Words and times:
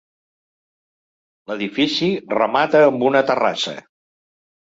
L'edifici 1.51 2.09
remata 2.33 2.83
amb 2.87 3.05
una 3.11 3.23
terrassa. 3.33 3.77